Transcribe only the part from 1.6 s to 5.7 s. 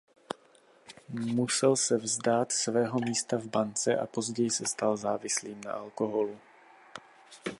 se vzdát svého místa v bance a později se stal závislým